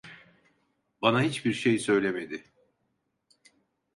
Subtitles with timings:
[1.01, 2.43] Bana hiçbir şey söylemedi.